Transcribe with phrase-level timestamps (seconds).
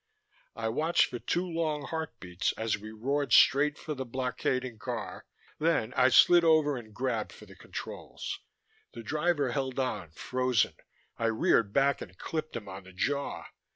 [0.55, 5.27] I watched for two long heartbeats as we roared straight for the blockading car,
[5.59, 8.39] then I slid over and grabbed for the controls.
[8.93, 10.73] The driver held on, frozen.
[11.19, 13.45] I reared back and clipped him on the jaw.